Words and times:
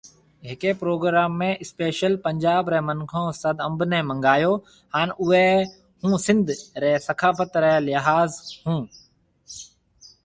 ھيَََڪي 0.45 0.71
پروگرام 0.81 1.33
۾ 1.41 1.49
اسپيشل 1.65 2.13
پنجاب 2.25 2.63
ري 2.73 2.79
منکون 2.87 3.25
استاد 3.33 3.55
انب 3.67 3.79
ني 3.91 3.99
منگايو 4.09 4.53
ھان 4.93 5.07
اوئي 5.21 5.49
ھونسنڌ 6.03 6.45
ري 6.83 6.93
ثقافت 7.07 7.51
ري 7.63 7.73
لحاظ 7.87 8.29
ۿون 8.61 8.81